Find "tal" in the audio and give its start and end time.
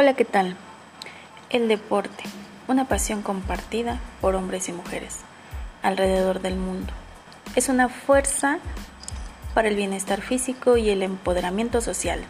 0.24-0.54